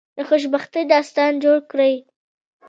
[0.15, 1.93] د خوشبختی داستان جوړ کړی.